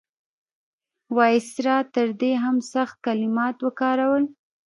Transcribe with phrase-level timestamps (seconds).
[1.17, 4.23] وایسرا تر دې هم سخت کلمات وکارول.